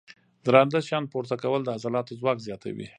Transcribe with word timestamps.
درانده 0.47 0.79
شیان 0.87 1.05
پورته 1.11 1.35
کول 1.43 1.61
د 1.63 1.69
عضلاتو 1.77 2.17
ځواک 2.19 2.37
زیاتوي. 2.47 2.87